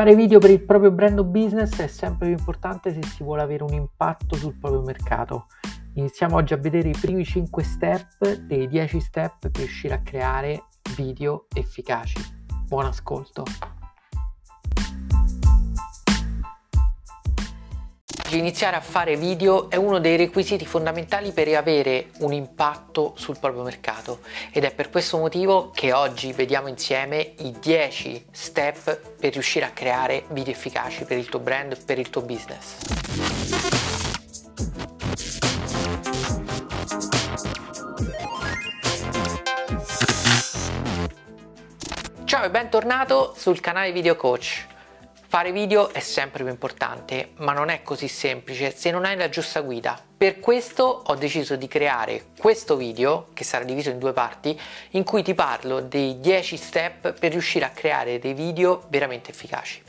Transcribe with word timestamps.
Fare 0.00 0.14
video 0.14 0.38
per 0.38 0.48
il 0.48 0.64
proprio 0.64 0.90
brand 0.90 1.18
o 1.18 1.24
business 1.24 1.78
è 1.78 1.86
sempre 1.86 2.28
più 2.28 2.36
importante 2.38 2.90
se 2.90 3.02
si 3.02 3.22
vuole 3.22 3.42
avere 3.42 3.64
un 3.64 3.74
impatto 3.74 4.34
sul 4.34 4.56
proprio 4.58 4.80
mercato. 4.80 5.48
Iniziamo 5.92 6.36
oggi 6.36 6.54
a 6.54 6.56
vedere 6.56 6.88
i 6.88 6.96
primi 6.98 7.22
5 7.22 7.62
step 7.62 8.34
dei 8.46 8.66
10 8.66 8.98
step 8.98 9.50
per 9.50 9.50
riuscire 9.56 9.92
a 9.92 10.00
creare 10.00 10.68
video 10.96 11.48
efficaci. 11.52 12.18
Buon 12.66 12.86
ascolto! 12.86 13.44
Iniziare 18.38 18.76
a 18.76 18.80
fare 18.80 19.16
video 19.16 19.70
è 19.70 19.76
uno 19.76 19.98
dei 19.98 20.16
requisiti 20.16 20.64
fondamentali 20.64 21.32
per 21.32 21.48
avere 21.54 22.10
un 22.18 22.32
impatto 22.32 23.14
sul 23.16 23.38
proprio 23.38 23.62
mercato 23.62 24.20
ed 24.52 24.64
è 24.64 24.72
per 24.72 24.90
questo 24.90 25.18
motivo 25.18 25.70
che 25.74 25.92
oggi 25.92 26.32
vediamo 26.32 26.68
insieme 26.68 27.34
i 27.38 27.56
10 27.58 28.26
step 28.30 29.16
per 29.18 29.32
riuscire 29.32 29.64
a 29.64 29.70
creare 29.70 30.24
video 30.28 30.52
efficaci 30.52 31.04
per 31.04 31.18
il 31.18 31.28
tuo 31.28 31.40
brand, 31.40 31.82
per 31.84 31.98
il 31.98 32.10
tuo 32.10 32.22
business. 32.22 32.76
Ciao 42.24 42.44
e 42.44 42.50
bentornato 42.50 43.34
sul 43.36 43.60
canale 43.60 43.90
Video 43.92 44.14
Coach. 44.14 44.66
Fare 45.30 45.52
video 45.52 45.92
è 45.92 46.00
sempre 46.00 46.42
più 46.42 46.50
importante, 46.50 47.34
ma 47.36 47.52
non 47.52 47.68
è 47.68 47.82
così 47.84 48.08
semplice 48.08 48.74
se 48.74 48.90
non 48.90 49.04
hai 49.04 49.16
la 49.16 49.28
giusta 49.28 49.60
guida. 49.60 49.96
Per 50.16 50.40
questo 50.40 51.04
ho 51.06 51.14
deciso 51.14 51.54
di 51.54 51.68
creare 51.68 52.30
questo 52.36 52.74
video, 52.74 53.28
che 53.32 53.44
sarà 53.44 53.62
diviso 53.62 53.90
in 53.90 54.00
due 54.00 54.12
parti, 54.12 54.60
in 54.90 55.04
cui 55.04 55.22
ti 55.22 55.32
parlo 55.32 55.82
dei 55.82 56.18
10 56.18 56.56
step 56.56 57.12
per 57.12 57.30
riuscire 57.30 57.64
a 57.64 57.68
creare 57.68 58.18
dei 58.18 58.34
video 58.34 58.82
veramente 58.88 59.30
efficaci. 59.30 59.80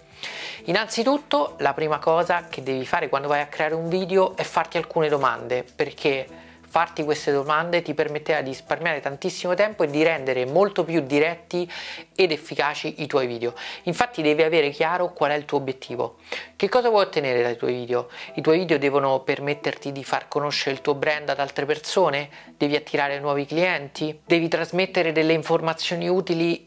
Innanzitutto, 0.65 1.55
la 1.57 1.73
prima 1.73 1.97
cosa 1.97 2.45
che 2.47 2.61
devi 2.61 2.85
fare 2.85 3.09
quando 3.09 3.27
vai 3.27 3.41
a 3.41 3.47
creare 3.47 3.73
un 3.73 3.89
video 3.89 4.37
è 4.37 4.43
farti 4.43 4.77
alcune 4.77 5.09
domande, 5.09 5.65
perché 5.75 6.50
farti 6.71 7.03
queste 7.03 7.33
domande 7.33 7.81
ti 7.81 7.93
permetterà 7.93 8.41
di 8.41 8.51
risparmiare 8.51 9.01
tantissimo 9.01 9.55
tempo 9.55 9.83
e 9.83 9.89
di 9.89 10.03
rendere 10.03 10.45
molto 10.45 10.85
più 10.85 11.01
diretti 11.01 11.69
ed 12.15 12.31
efficaci 12.31 13.01
i 13.01 13.07
tuoi 13.07 13.27
video. 13.27 13.53
Infatti 13.83 14.21
devi 14.21 14.41
avere 14.41 14.69
chiaro 14.69 15.11
qual 15.11 15.31
è 15.31 15.35
il 15.35 15.43
tuo 15.43 15.57
obiettivo. 15.57 16.19
Che 16.55 16.69
cosa 16.69 16.87
vuoi 16.87 17.03
ottenere 17.03 17.41
dai 17.41 17.57
tuoi 17.57 17.73
video? 17.73 18.07
I 18.35 18.41
tuoi 18.41 18.59
video 18.59 18.77
devono 18.77 19.19
permetterti 19.19 19.91
di 19.91 20.05
far 20.05 20.29
conoscere 20.29 20.73
il 20.73 20.79
tuo 20.79 20.95
brand 20.95 21.27
ad 21.27 21.39
altre 21.39 21.65
persone? 21.65 22.29
Devi 22.55 22.77
attirare 22.77 23.19
nuovi 23.19 23.45
clienti? 23.45 24.21
Devi 24.25 24.47
trasmettere 24.47 25.11
delle 25.11 25.33
informazioni 25.33 26.07
utili 26.07 26.65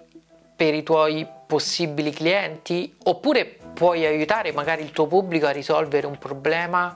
per 0.54 0.74
i 0.74 0.82
tuoi 0.82 1.26
possibili 1.46 2.10
clienti? 2.10 2.94
Oppure 3.04 3.56
puoi 3.72 4.04
aiutare 4.04 4.52
magari 4.52 4.82
il 4.82 4.90
tuo 4.90 5.06
pubblico 5.06 5.46
a 5.46 5.50
risolvere 5.50 6.06
un 6.06 6.18
problema 6.18 6.94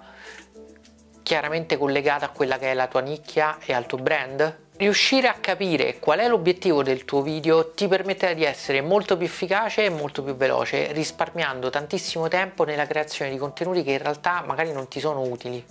chiaramente 1.29 1.77
collegata 1.77 2.25
a 2.25 2.31
quella 2.31 2.57
che 2.57 2.71
è 2.71 2.75
la 2.75 2.87
tua 2.87 3.03
nicchia 3.03 3.59
e 3.63 3.75
al 3.75 3.85
tuo 3.85 3.99
brand? 3.99 4.61
Riuscire 4.79 5.29
a 5.29 5.35
capire 5.35 5.99
qual 5.99 6.21
è 6.21 6.27
l'obiettivo 6.27 6.83
del 6.83 7.05
tuo 7.05 7.21
video 7.21 7.73
ti 7.73 7.87
permetterà 7.87 8.33
di 8.33 8.45
essere 8.45 8.81
molto 8.81 9.19
più 9.19 9.27
efficace 9.27 9.85
e 9.85 9.91
molto 9.91 10.23
più 10.23 10.35
veloce, 10.37 10.91
risparmiando 10.93 11.69
tantissimo 11.69 12.29
tempo 12.29 12.65
nella 12.65 12.87
creazione 12.87 13.31
di 13.31 13.37
contenuti 13.37 13.83
che 13.83 13.91
in 13.91 13.99
realtà 13.99 14.43
magari 14.47 14.73
non 14.73 14.89
ti 14.89 15.01
sono 15.01 15.21
utili. 15.21 15.63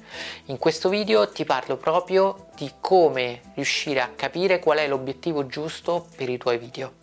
In 0.45 0.59
questo 0.59 0.89
video 0.89 1.27
ti 1.27 1.43
parlo 1.43 1.75
proprio 1.75 2.49
di 2.55 2.73
come 2.79 3.41
riuscire 3.55 3.99
a 3.99 4.11
capire 4.15 4.59
qual 4.59 4.77
è 4.77 4.87
l'obiettivo 4.87 5.47
giusto 5.47 6.05
per 6.15 6.29
i 6.29 6.37
tuoi 6.37 6.59
video. 6.59 6.93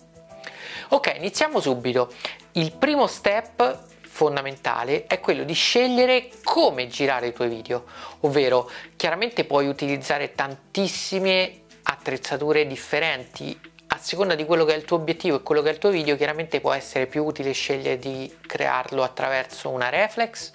Ok, 0.90 1.12
iniziamo 1.16 1.58
subito. 1.58 2.12
Il 2.52 2.70
primo 2.70 3.08
step 3.08 3.93
fondamentale 4.14 5.06
è 5.08 5.18
quello 5.18 5.42
di 5.42 5.54
scegliere 5.54 6.28
come 6.44 6.86
girare 6.86 7.26
i 7.26 7.32
tuoi 7.32 7.48
video, 7.48 7.84
ovvero 8.20 8.70
chiaramente 8.94 9.44
puoi 9.44 9.66
utilizzare 9.66 10.36
tantissime 10.36 11.62
attrezzature 11.82 12.64
differenti. 12.64 13.58
A 13.88 13.98
seconda 13.98 14.36
di 14.36 14.44
quello 14.44 14.64
che 14.64 14.72
è 14.72 14.76
il 14.76 14.84
tuo 14.84 14.98
obiettivo 14.98 15.38
e 15.38 15.42
quello 15.42 15.62
che 15.62 15.70
è 15.70 15.72
il 15.72 15.78
tuo 15.78 15.90
video, 15.90 16.14
chiaramente 16.16 16.60
può 16.60 16.72
essere 16.72 17.06
più 17.06 17.24
utile 17.24 17.50
scegliere 17.50 17.98
di 17.98 18.32
crearlo 18.46 19.02
attraverso 19.02 19.68
una 19.70 19.88
reflex 19.88 20.52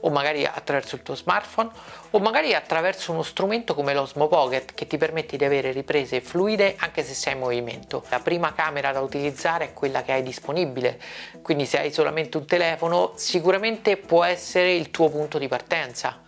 o 0.00 0.10
magari 0.10 0.44
attraverso 0.44 0.94
il 0.96 1.02
tuo 1.02 1.14
smartphone 1.14 1.70
o 2.10 2.18
magari 2.18 2.54
attraverso 2.54 3.12
uno 3.12 3.22
strumento 3.22 3.74
come 3.74 3.94
l'Osmo 3.94 4.28
Pocket 4.28 4.74
che 4.74 4.86
ti 4.86 4.96
permette 4.96 5.36
di 5.36 5.44
avere 5.44 5.72
riprese 5.72 6.20
fluide 6.20 6.76
anche 6.78 7.02
se 7.02 7.14
sei 7.14 7.34
in 7.34 7.40
movimento. 7.40 8.04
La 8.08 8.20
prima 8.20 8.52
camera 8.52 8.92
da 8.92 9.00
utilizzare 9.00 9.66
è 9.66 9.72
quella 9.72 10.02
che 10.02 10.12
hai 10.12 10.22
disponibile, 10.22 11.00
quindi 11.42 11.66
se 11.66 11.80
hai 11.80 11.92
solamente 11.92 12.36
un 12.36 12.46
telefono 12.46 13.12
sicuramente 13.16 13.96
può 13.96 14.24
essere 14.24 14.74
il 14.74 14.90
tuo 14.90 15.08
punto 15.08 15.38
di 15.38 15.48
partenza 15.48 16.26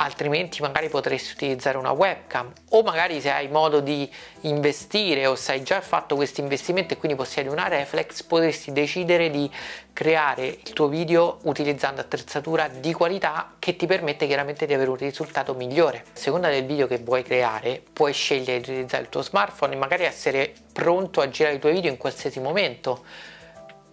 altrimenti 0.00 0.62
magari 0.62 0.88
potresti 0.88 1.32
utilizzare 1.32 1.76
una 1.76 1.90
webcam 1.90 2.50
o 2.70 2.82
magari 2.82 3.20
se 3.20 3.30
hai 3.30 3.48
modo 3.48 3.80
di 3.80 4.10
investire 4.42 5.26
o 5.26 5.34
se 5.34 5.52
hai 5.52 5.62
già 5.62 5.80
fatto 5.82 6.16
questo 6.16 6.40
investimento 6.40 6.94
e 6.94 6.96
quindi 6.96 7.16
possiedi 7.16 7.48
una 7.48 7.68
reflex 7.68 8.22
potresti 8.22 8.72
decidere 8.72 9.28
di 9.30 9.50
creare 9.92 10.46
il 10.46 10.72
tuo 10.72 10.88
video 10.88 11.40
utilizzando 11.42 12.00
attrezzatura 12.00 12.68
di 12.68 12.92
qualità 12.94 13.52
che 13.58 13.76
ti 13.76 13.86
permette 13.86 14.26
chiaramente 14.26 14.64
di 14.64 14.72
avere 14.72 14.88
un 14.88 14.96
risultato 14.96 15.52
migliore. 15.52 15.98
A 15.98 16.18
seconda 16.18 16.48
del 16.48 16.64
video 16.64 16.86
che 16.86 16.98
vuoi 16.98 17.22
creare 17.22 17.82
puoi 17.92 18.14
scegliere 18.14 18.60
di 18.60 18.70
utilizzare 18.70 19.02
il 19.02 19.10
tuo 19.10 19.20
smartphone 19.20 19.74
e 19.74 19.76
magari 19.76 20.04
essere 20.04 20.54
pronto 20.72 21.20
a 21.20 21.28
girare 21.28 21.56
i 21.56 21.58
tuoi 21.58 21.72
video 21.72 21.90
in 21.90 21.98
qualsiasi 21.98 22.40
momento 22.40 23.04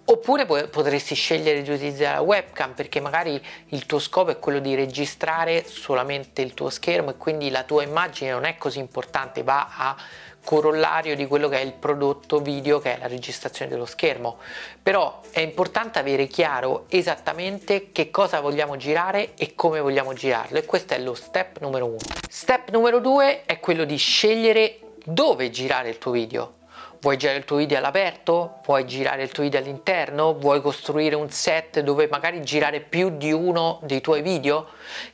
Oppure 0.10 0.46
potresti 0.46 1.16
scegliere 1.16 1.62
di 1.62 1.70
utilizzare 1.70 2.16
la 2.16 2.22
webcam 2.22 2.74
perché 2.74 3.02
magari 3.02 3.44
il 3.68 3.86
tuo 3.86 4.00
scopo 4.00 4.32
è 4.32 4.40
quello 4.40 4.60
di 4.60 4.74
registrare 4.74 5.66
solamente 5.68 6.42
il 6.42 6.54
tuo 6.54 6.70
schermo 6.70 7.10
e 7.10 7.18
quindi 7.18 7.50
la 7.50 7.64
tua 7.64 7.84
immagine 7.84 8.32
non 8.32 8.46
è 8.46 8.56
così 8.56 8.80
importante, 8.80 9.44
va 9.44 9.68
a 9.70 9.98
corollario 10.46 11.14
di 11.14 11.28
quello 11.28 11.50
che 11.50 11.60
è 11.60 11.62
il 11.62 11.74
prodotto 11.74 12.40
video 12.40 12.80
che 12.80 12.96
è 12.96 13.00
la 13.00 13.08
registrazione 13.08 13.70
dello 13.70 13.86
schermo. 13.86 14.38
Però 14.82 15.20
è 15.32 15.42
importante 15.42 16.00
avere 16.00 16.28
chiaro 16.28 16.86
esattamente 16.88 17.92
che 17.92 18.10
cosa 18.10 18.40
vogliamo 18.40 18.78
girare 18.78 19.34
e 19.36 19.56
come 19.56 19.82
vogliamo 19.82 20.14
girarlo 20.14 20.58
e 20.58 20.64
questo 20.64 20.94
è 20.94 21.00
lo 21.00 21.16
step 21.16 21.60
numero 21.60 21.86
uno. 21.86 21.98
Step 22.30 22.70
numero 22.70 23.00
due 23.00 23.44
è 23.44 23.60
quello 23.60 23.84
di 23.84 23.98
scegliere 23.98 24.80
dove 25.04 25.50
girare 25.50 25.90
il 25.90 25.98
tuo 25.98 26.12
video. 26.12 26.54
Vuoi 27.00 27.16
girare 27.18 27.38
il 27.38 27.46
tuo 27.46 27.58
video 27.58 27.78
all'aperto? 27.78 28.60
Vuoi 28.66 28.86
girare 28.88 29.22
il 29.22 29.32
tuo 29.32 29.44
video 29.44 29.60
all'interno? 29.60 30.34
Vuoi 30.34 30.62
costruire 30.62 31.16
un 31.16 31.30
set 31.30 31.82
dove 31.82 32.08
magari 32.10 32.42
girare 32.42 32.80
più 32.80 33.16
di 33.18 33.32
uno 33.32 33.80
dei 33.84 34.02
tuoi 34.02 34.24
video? 34.24 34.70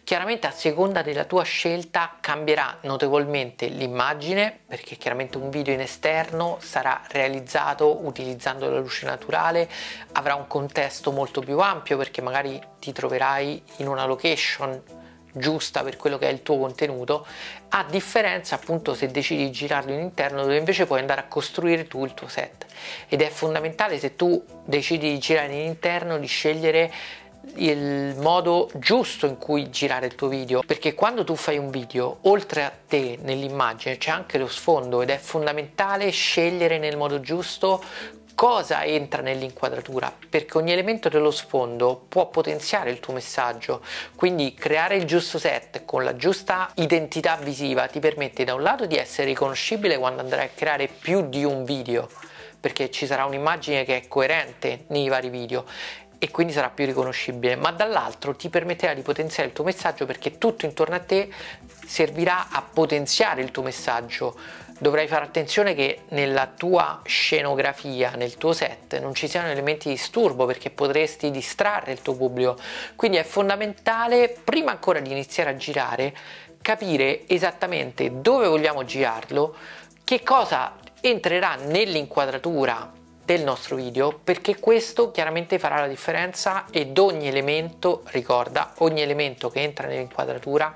Chiaramente 0.06 0.48
a 0.48 0.52
seconda 0.52 1.02
della 1.02 1.26
tua 1.26 1.44
scelta 1.44 2.16
cambierà 2.22 2.78
notevolmente 2.84 3.68
l'immagine 3.68 4.60
perché 4.66 4.96
chiaramente 4.96 5.38
un 5.38 5.50
video 5.50 5.74
in 5.74 5.82
esterno 5.82 6.58
sarà 6.62 7.02
realizzato 7.10 8.06
utilizzando 8.06 8.70
la 8.70 8.80
luce 8.80 9.06
naturale, 9.06 9.70
avrà 10.14 10.36
un 10.36 10.48
contesto 10.48 11.12
molto 11.12 11.42
più 11.42 11.60
ampio 11.60 11.98
perché 11.98 12.22
magari 12.22 12.62
ti 12.80 12.94
troverai 12.94 13.62
in 13.78 13.88
una 13.90 14.06
location 14.06 15.03
giusta 15.34 15.84
per 15.84 15.98
quello 15.98 16.18
che 16.18 16.30
è 16.30 16.32
il 16.32 16.42
tuo 16.42 16.58
contenuto, 16.58 17.26
a 17.70 17.86
differenza 17.90 18.56
appunto 18.56 18.94
se 18.94 19.08
decidi 19.08 19.46
di 19.46 19.52
girarlo 19.52 19.92
in 19.92 20.00
interno 20.00 20.42
dove 20.42 20.58
invece 20.58 20.86
puoi 20.86 21.00
andare 21.00 21.22
a 21.22 21.26
costruire 21.26 21.88
tu 21.88 22.06
il 22.06 22.14
tuo 22.14 22.28
set. 22.28 22.66
Ed 23.10 23.22
è 23.22 23.30
fondamentale 23.30 24.00
se 24.00 24.16
tu 24.16 24.44
decidi 24.64 25.12
di 25.12 25.20
girare 25.20 25.54
in 25.54 25.66
interno 25.68 26.18
di 26.18 26.28
scegliere 26.28 26.92
il 27.56 28.16
modo 28.20 28.70
giusto 28.76 29.26
in 29.26 29.38
cui 29.38 29.70
girare 29.70 30.06
il 30.06 30.16
tuo 30.16 30.30
video 30.30 30.64
perché 30.66 30.94
quando 30.94 31.26
tu 31.26 31.36
fai 31.36 31.58
un 31.58 31.70
video 31.72 32.20
oltre 32.22 32.64
a 32.64 32.72
te 32.88 33.18
nell'immagine 33.22 33.98
c'è 33.98 34.12
anche 34.12 34.38
lo 34.38 34.48
sfondo 34.48 35.02
ed 35.02 35.10
è 35.10 35.18
fondamentale 35.18 36.10
scegliere 36.10 36.78
nel 36.78 36.96
modo 36.96 37.20
giusto 37.20 37.84
cosa 38.36 38.84
entra 38.84 39.22
nell'inquadratura 39.22 40.12
perché 40.30 40.58
ogni 40.58 40.72
elemento 40.72 41.10
dello 41.10 41.32
sfondo 41.32 42.06
può 42.08 42.30
potenziare 42.30 42.90
il 42.90 43.00
tuo 43.00 43.14
messaggio 43.14 43.82
quindi 44.16 44.54
creare 44.54 44.96
il 44.96 45.06
giusto 45.06 45.38
set 45.38 45.86
con 45.86 46.04
la 46.04 46.16
giusta 46.16 46.72
identità 46.76 47.36
visiva 47.38 47.88
ti 47.88 48.00
permette 48.00 48.44
da 48.44 48.54
un 48.54 48.62
lato 48.62 48.86
di 48.86 48.96
essere 48.96 49.28
riconoscibile 49.28 49.98
quando 49.98 50.22
andrai 50.22 50.46
a 50.46 50.50
creare 50.54 50.88
più 50.88 51.28
di 51.30 51.44
un 51.44 51.64
video 51.64 52.10
perché 52.60 52.90
ci 52.90 53.06
sarà 53.06 53.26
un'immagine 53.26 53.84
che 53.84 53.98
è 53.98 54.08
coerente 54.08 54.86
nei 54.88 55.10
vari 55.10 55.30
video 55.30 55.66
e 56.24 56.32
quindi 56.32 56.54
sarà 56.54 56.70
più 56.70 56.86
riconoscibile, 56.86 57.58
ma 57.58 57.72
dall'altro 57.72 58.34
ti 58.34 58.48
permetterà 58.48 58.94
di 58.94 59.02
potenziare 59.02 59.50
il 59.50 59.54
tuo 59.54 59.66
messaggio 59.66 60.06
perché 60.06 60.38
tutto 60.38 60.66
intorno 60.66 60.96
a 60.96 61.00
te 61.00 61.30
servirà 61.86 62.48
a 62.50 62.62
potenziare 62.62 63.42
il 63.42 63.52
tuo 63.52 63.62
messaggio. 63.62 64.34
Dovrai 64.84 65.08
fare 65.08 65.24
attenzione 65.24 65.76
che 65.76 66.02
nella 66.10 66.46
tua 66.46 67.00
scenografia, 67.06 68.16
nel 68.18 68.36
tuo 68.36 68.52
set, 68.52 69.00
non 69.00 69.16
ci 69.16 69.30
siano 69.30 69.48
elementi 69.48 69.88
di 69.88 69.94
disturbo 69.94 70.46
perché 70.46 70.72
potresti 70.72 71.32
distrarre 71.32 71.94
il 71.94 72.02
tuo 72.02 72.18
pubblico. 72.18 72.58
Quindi 72.98 73.16
è 73.16 73.24
fondamentale, 73.24 74.36
prima 74.44 74.72
ancora 74.72 75.00
di 75.00 75.10
iniziare 75.10 75.52
a 75.52 75.56
girare, 75.56 76.14
capire 76.62 77.22
esattamente 77.28 78.20
dove 78.20 78.46
vogliamo 78.46 78.84
girarlo, 78.84 79.56
che 80.04 80.22
cosa 80.22 80.76
entrerà 81.00 81.56
nell'inquadratura 81.56 82.92
del 83.24 83.42
nostro 83.42 83.78
video 83.78 84.20
perché 84.22 84.60
questo 84.60 85.12
chiaramente 85.12 85.60
farà 85.60 85.80
la 85.80 85.88
differenza 85.88 86.66
ed 86.72 86.98
ogni 86.98 87.30
elemento, 87.30 88.02
ricorda, 88.08 88.74
ogni 88.80 89.02
elemento 89.02 89.50
che 89.50 89.62
entra 89.62 89.88
nell'inquadratura 89.88 90.74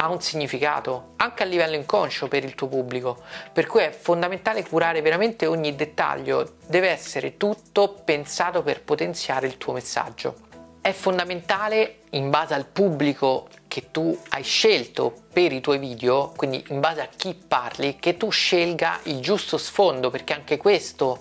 ha 0.00 0.08
un 0.08 0.20
significato 0.20 1.14
anche 1.16 1.42
a 1.42 1.46
livello 1.46 1.74
inconscio 1.74 2.28
per 2.28 2.44
il 2.44 2.54
tuo 2.54 2.68
pubblico, 2.68 3.22
per 3.52 3.66
cui 3.66 3.82
è 3.82 3.90
fondamentale 3.90 4.66
curare 4.66 5.00
veramente 5.00 5.46
ogni 5.46 5.74
dettaglio, 5.74 6.54
deve 6.66 6.88
essere 6.88 7.36
tutto 7.36 8.00
pensato 8.04 8.62
per 8.62 8.82
potenziare 8.82 9.46
il 9.48 9.58
tuo 9.58 9.72
messaggio. 9.72 10.46
È 10.80 10.92
fondamentale 10.92 12.02
in 12.10 12.30
base 12.30 12.54
al 12.54 12.66
pubblico 12.66 13.48
che 13.66 13.90
tu 13.90 14.16
hai 14.30 14.44
scelto 14.44 15.12
per 15.32 15.52
i 15.52 15.60
tuoi 15.60 15.78
video, 15.78 16.32
quindi 16.36 16.64
in 16.68 16.78
base 16.78 17.02
a 17.02 17.08
chi 17.14 17.34
parli, 17.34 17.96
che 17.98 18.16
tu 18.16 18.30
scelga 18.30 19.00
il 19.04 19.20
giusto 19.20 19.58
sfondo, 19.58 20.10
perché 20.10 20.32
anche 20.32 20.56
questo 20.56 21.18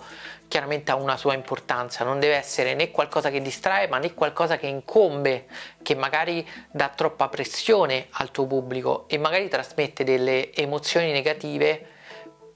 chiaramente 0.48 0.92
ha 0.92 0.96
una 0.96 1.18
sua 1.18 1.34
importanza, 1.34 2.04
non 2.04 2.20
deve 2.20 2.36
essere 2.36 2.74
né 2.74 2.92
qualcosa 2.92 3.30
che 3.30 3.42
distrae, 3.42 3.88
ma 3.88 3.98
né 3.98 4.14
qualcosa 4.14 4.58
che 4.58 4.68
incombe, 4.68 5.46
che 5.82 5.96
magari 5.96 6.48
dà 6.72 6.90
troppa 6.90 7.28
pressione 7.28 8.08
al 8.12 8.32
tuo 8.32 8.46
pubblico 8.46 9.06
e 9.08 9.18
magari 9.18 9.48
trasmette 9.48 10.04
delle 10.04 10.54
emozioni 10.54 11.12
negative 11.12 11.96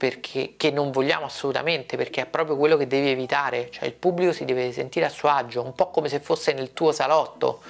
perché, 0.02 0.54
che 0.56 0.72
non 0.72 0.90
vogliamo 0.90 1.26
assolutamente, 1.26 1.96
perché 1.96 2.22
è 2.22 2.26
proprio 2.26 2.56
quello 2.56 2.76
che 2.76 2.88
devi 2.88 3.10
evitare, 3.10 3.70
cioè 3.70 3.84
il 3.84 3.92
pubblico 3.92 4.32
si 4.32 4.44
deve 4.44 4.72
sentire 4.72 5.06
a 5.06 5.08
suo 5.08 5.28
agio, 5.28 5.62
un 5.62 5.76
po' 5.76 5.90
come 5.90 6.08
se 6.08 6.18
fosse 6.18 6.52
nel 6.52 6.72
tuo 6.72 6.90
salotto. 6.90 7.62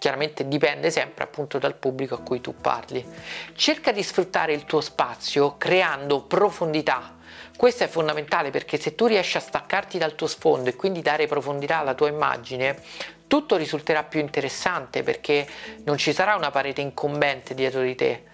Chiaramente 0.00 0.48
dipende 0.48 0.90
sempre 0.90 1.24
appunto 1.24 1.58
dal 1.58 1.74
pubblico 1.74 2.14
a 2.14 2.20
cui 2.20 2.40
tu 2.40 2.54
parli. 2.56 3.06
Cerca 3.54 3.92
di 3.92 4.02
sfruttare 4.02 4.54
il 4.54 4.64
tuo 4.64 4.80
spazio 4.80 5.58
creando 5.58 6.22
profondità, 6.22 7.18
questo 7.54 7.84
è 7.84 7.86
fondamentale 7.86 8.48
perché 8.48 8.78
se 8.78 8.94
tu 8.94 9.04
riesci 9.04 9.36
a 9.36 9.40
staccarti 9.40 9.98
dal 9.98 10.14
tuo 10.14 10.26
sfondo 10.26 10.70
e 10.70 10.76
quindi 10.76 11.02
dare 11.02 11.26
profondità 11.26 11.80
alla 11.80 11.92
tua 11.92 12.08
immagine, 12.08 12.80
tutto 13.26 13.56
risulterà 13.56 14.02
più 14.02 14.20
interessante 14.20 15.02
perché 15.02 15.46
non 15.84 15.98
ci 15.98 16.14
sarà 16.14 16.34
una 16.34 16.50
parete 16.50 16.80
incombente 16.80 17.52
dietro 17.52 17.82
di 17.82 17.94
te. 17.94 18.24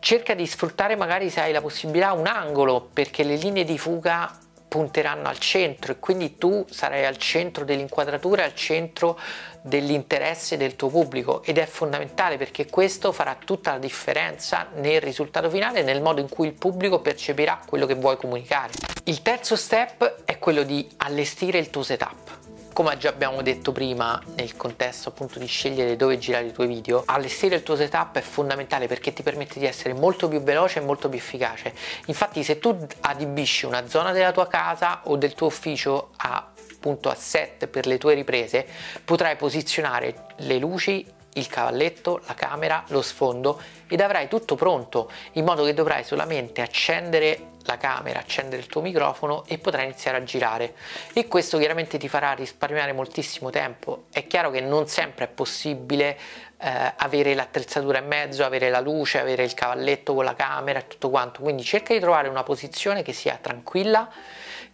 Cerca 0.00 0.34
di 0.34 0.48
sfruttare 0.48 0.96
magari 0.96 1.30
se 1.30 1.42
hai 1.42 1.52
la 1.52 1.60
possibilità 1.60 2.12
un 2.12 2.26
angolo 2.26 2.90
perché 2.92 3.22
le 3.22 3.36
linee 3.36 3.62
di 3.62 3.78
fuga 3.78 4.36
punteranno 4.74 5.28
al 5.28 5.38
centro 5.38 5.92
e 5.92 6.00
quindi 6.00 6.36
tu 6.36 6.66
sarai 6.68 7.04
al 7.06 7.16
centro 7.16 7.64
dell'inquadratura, 7.64 8.42
al 8.42 8.56
centro 8.56 9.16
dell'interesse 9.62 10.56
del 10.56 10.74
tuo 10.74 10.88
pubblico 10.88 11.44
ed 11.44 11.58
è 11.58 11.64
fondamentale 11.64 12.36
perché 12.38 12.66
questo 12.66 13.12
farà 13.12 13.36
tutta 13.36 13.70
la 13.70 13.78
differenza 13.78 14.66
nel 14.74 15.00
risultato 15.00 15.48
finale, 15.48 15.84
nel 15.84 16.02
modo 16.02 16.20
in 16.20 16.28
cui 16.28 16.48
il 16.48 16.54
pubblico 16.54 16.98
percepirà 16.98 17.60
quello 17.64 17.86
che 17.86 17.94
vuoi 17.94 18.16
comunicare. 18.16 18.72
Il 19.04 19.22
terzo 19.22 19.54
step 19.54 20.24
è 20.24 20.40
quello 20.40 20.64
di 20.64 20.84
allestire 20.96 21.58
il 21.58 21.70
tuo 21.70 21.84
setup. 21.84 22.43
Come 22.74 22.96
già 22.96 23.08
abbiamo 23.10 23.40
detto 23.40 23.70
prima 23.70 24.20
nel 24.34 24.56
contesto 24.56 25.10
appunto 25.10 25.38
di 25.38 25.46
scegliere 25.46 25.94
dove 25.94 26.18
girare 26.18 26.46
i 26.46 26.52
tuoi 26.52 26.66
video, 26.66 27.04
allestire 27.06 27.54
il 27.54 27.62
tuo 27.62 27.76
setup 27.76 28.18
è 28.18 28.20
fondamentale 28.20 28.88
perché 28.88 29.12
ti 29.12 29.22
permette 29.22 29.60
di 29.60 29.64
essere 29.64 29.94
molto 29.94 30.26
più 30.26 30.42
veloce 30.42 30.80
e 30.80 30.82
molto 30.82 31.08
più 31.08 31.16
efficace. 31.16 31.72
Infatti 32.06 32.42
se 32.42 32.58
tu 32.58 32.76
adibisci 33.02 33.64
una 33.64 33.86
zona 33.86 34.10
della 34.10 34.32
tua 34.32 34.48
casa 34.48 35.02
o 35.04 35.16
del 35.16 35.34
tuo 35.34 35.46
ufficio 35.46 36.10
a 36.16 36.48
a 36.86 37.14
set 37.14 37.66
per 37.68 37.86
le 37.86 37.96
tue 37.96 38.12
riprese, 38.12 38.66
potrai 39.04 39.36
posizionare 39.36 40.26
le 40.38 40.58
luci 40.58 41.06
il 41.34 41.46
cavalletto, 41.46 42.20
la 42.26 42.34
camera, 42.34 42.84
lo 42.88 43.02
sfondo 43.02 43.60
ed 43.88 44.00
avrai 44.00 44.28
tutto 44.28 44.54
pronto 44.54 45.10
in 45.32 45.44
modo 45.44 45.64
che 45.64 45.74
dovrai 45.74 46.04
solamente 46.04 46.60
accendere 46.62 47.52
la 47.64 47.76
camera, 47.76 48.18
accendere 48.18 48.60
il 48.60 48.68
tuo 48.68 48.80
microfono 48.80 49.44
e 49.46 49.58
potrai 49.58 49.84
iniziare 49.84 50.18
a 50.18 50.24
girare 50.24 50.74
e 51.12 51.26
questo 51.26 51.58
chiaramente 51.58 51.98
ti 51.98 52.08
farà 52.08 52.32
risparmiare 52.32 52.92
moltissimo 52.92 53.50
tempo. 53.50 54.04
È 54.10 54.26
chiaro 54.26 54.50
che 54.50 54.60
non 54.60 54.86
sempre 54.86 55.26
è 55.26 55.28
possibile 55.28 56.18
eh, 56.58 56.92
avere 56.96 57.34
l'attrezzatura 57.34 57.98
in 57.98 58.06
mezzo, 58.06 58.44
avere 58.44 58.70
la 58.70 58.80
luce, 58.80 59.18
avere 59.18 59.44
il 59.44 59.54
cavalletto 59.54 60.14
con 60.14 60.24
la 60.24 60.34
camera 60.34 60.78
e 60.78 60.86
tutto 60.86 61.10
quanto, 61.10 61.40
quindi 61.40 61.62
cerca 61.62 61.94
di 61.94 62.00
trovare 62.00 62.28
una 62.28 62.42
posizione 62.42 63.02
che 63.02 63.12
sia 63.12 63.38
tranquilla, 63.40 64.10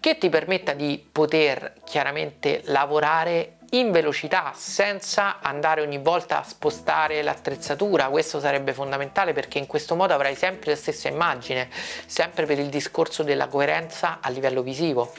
che 0.00 0.18
ti 0.18 0.28
permetta 0.28 0.72
di 0.72 1.04
poter 1.12 1.74
chiaramente 1.84 2.62
lavorare 2.64 3.58
in 3.70 3.93
velocità 3.93 4.52
senza 4.55 5.38
andare 5.40 5.81
ogni 5.81 5.99
volta 5.99 6.40
a 6.40 6.44
spostare 6.44 7.22
l'attrezzatura. 7.22 8.08
Questo 8.08 8.40
sarebbe 8.40 8.72
fondamentale 8.72 9.32
perché 9.32 9.58
in 9.58 9.67
questo 9.67 9.94
modo 9.94 10.12
avrai 10.12 10.34
sempre 10.34 10.70
la 10.70 10.76
stessa 10.76 11.08
immagine 11.08 11.69
sempre 12.06 12.46
per 12.46 12.58
il 12.58 12.69
discorso 12.69 13.22
della 13.22 13.46
coerenza 13.46 14.19
a 14.20 14.28
livello 14.31 14.62
visivo. 14.62 15.12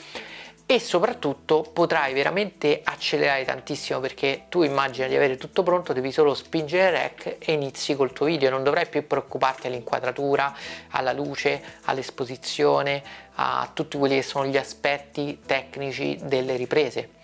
E 0.64 0.78
soprattutto 0.78 1.62
potrai 1.62 2.14
veramente 2.14 2.80
accelerare 2.84 3.44
tantissimo 3.44 4.00
perché 4.00 4.44
tu 4.48 4.62
immagina 4.62 5.06
di 5.06 5.14
avere 5.14 5.36
tutto 5.36 5.62
pronto, 5.62 5.92
devi 5.92 6.12
solo 6.12 6.34
spingere 6.34 6.90
rec 6.90 7.36
e 7.38 7.52
inizi 7.52 7.94
col 7.94 8.12
tuo 8.12 8.26
video, 8.26 8.48
non 8.48 8.62
dovrai 8.62 8.86
più 8.86 9.06
preoccuparti 9.06 9.66
all'inquadratura, 9.66 10.54
alla 10.90 11.12
luce, 11.12 11.62
all'esposizione, 11.84 13.02
a 13.34 13.68
tutti 13.72 13.98
quelli 13.98 14.14
che 14.14 14.22
sono 14.22 14.46
gli 14.46 14.56
aspetti 14.56 15.40
tecnici 15.44 16.18
delle 16.22 16.56
riprese. 16.56 17.20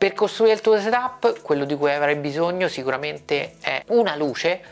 Per 0.00 0.14
costruire 0.14 0.54
il 0.54 0.62
tuo 0.62 0.80
setup, 0.80 1.42
quello 1.42 1.66
di 1.66 1.76
cui 1.76 1.92
avrai 1.92 2.14
bisogno 2.14 2.68
sicuramente 2.68 3.56
è 3.60 3.82
una 3.88 4.16
luce 4.16 4.62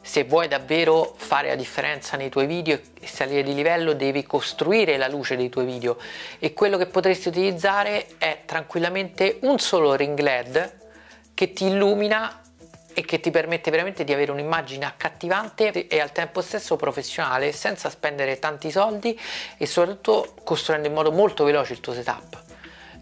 se 0.00 0.24
vuoi 0.24 0.48
davvero 0.48 1.12
fare 1.14 1.48
la 1.48 1.56
differenza 1.56 2.16
nei 2.16 2.30
tuoi 2.30 2.46
video 2.46 2.80
e 2.98 3.06
salire 3.06 3.42
di 3.42 3.52
livello 3.52 3.92
devi 3.92 4.22
costruire 4.22 4.96
la 4.96 5.06
luce 5.06 5.36
dei 5.36 5.50
tuoi 5.50 5.66
video 5.66 5.98
e 6.38 6.54
quello 6.54 6.78
che 6.78 6.86
potresti 6.86 7.28
utilizzare 7.28 8.06
è 8.16 8.44
tranquillamente 8.46 9.40
un 9.42 9.58
solo 9.58 9.92
ring 9.92 10.18
led 10.18 10.76
che 11.34 11.52
ti 11.52 11.66
illumina 11.66 12.40
e 12.94 13.04
che 13.04 13.20
ti 13.20 13.30
permette 13.30 13.70
veramente 13.70 14.04
di 14.04 14.14
avere 14.14 14.30
un'immagine 14.30 14.86
accattivante 14.86 15.86
e 15.86 16.00
al 16.00 16.12
tempo 16.12 16.40
stesso 16.40 16.76
professionale 16.76 17.52
senza 17.52 17.90
spendere 17.90 18.38
tanti 18.38 18.70
soldi 18.70 19.20
e 19.58 19.66
soprattutto 19.66 20.34
costruendo 20.44 20.88
in 20.88 20.94
modo 20.94 21.12
molto 21.12 21.44
veloce 21.44 21.74
il 21.74 21.80
tuo 21.80 21.92
setup. 21.92 22.56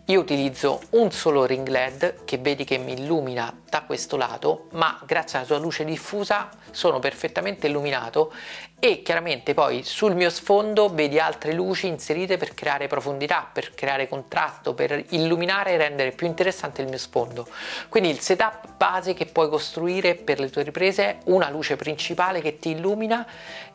Io 0.08 0.20
utilizzo 0.20 0.82
un 0.90 1.10
solo 1.10 1.46
ring 1.46 1.66
LED 1.66 2.24
che 2.24 2.38
vedi 2.38 2.62
che 2.62 2.78
mi 2.78 2.92
illumina 2.92 3.52
da 3.68 3.82
questo 3.82 4.16
lato, 4.16 4.68
ma 4.74 5.00
grazie 5.04 5.38
alla 5.38 5.46
sua 5.48 5.58
luce 5.58 5.84
diffusa 5.84 6.48
sono 6.70 7.00
perfettamente 7.00 7.66
illuminato 7.66 8.32
e 8.78 9.02
chiaramente 9.02 9.54
poi 9.54 9.82
sul 9.84 10.14
mio 10.14 10.28
sfondo 10.28 10.92
vedi 10.92 11.18
altre 11.18 11.54
luci 11.54 11.86
inserite 11.86 12.36
per 12.36 12.52
creare 12.52 12.88
profondità, 12.88 13.48
per 13.50 13.74
creare 13.74 14.06
contrasto, 14.06 14.74
per 14.74 15.02
illuminare 15.10 15.72
e 15.72 15.76
rendere 15.78 16.12
più 16.12 16.26
interessante 16.26 16.82
il 16.82 16.88
mio 16.88 16.98
sfondo. 16.98 17.48
Quindi 17.88 18.10
il 18.10 18.20
setup 18.20 18.74
base 18.76 19.14
che 19.14 19.24
puoi 19.24 19.48
costruire 19.48 20.14
per 20.14 20.40
le 20.40 20.50
tue 20.50 20.62
riprese 20.62 21.04
è 21.04 21.16
una 21.24 21.48
luce 21.48 21.76
principale 21.76 22.42
che 22.42 22.58
ti 22.58 22.70
illumina 22.70 23.26